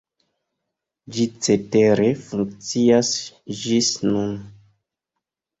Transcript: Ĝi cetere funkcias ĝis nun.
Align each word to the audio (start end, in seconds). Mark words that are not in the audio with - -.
Ĝi 1.17 1.27
cetere 1.47 2.09
funkcias 2.29 3.13
ĝis 3.61 3.93
nun. 4.07 4.37